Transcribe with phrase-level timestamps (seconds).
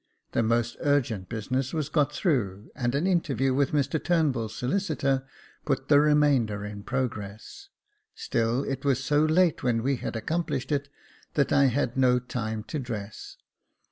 [0.31, 5.27] The most urgent business was got through, and an interview with Mr TurnbuU's solicitor
[5.63, 7.69] put the remainder in progress;
[8.15, 10.89] still it was so late when we had accomplished it,
[11.35, 13.37] that I had no time to dress.